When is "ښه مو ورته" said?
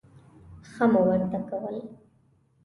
0.71-1.39